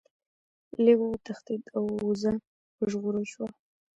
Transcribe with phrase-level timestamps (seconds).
[0.83, 2.33] لیوه وتښتید او وزه
[2.79, 3.47] وژغورل شوه.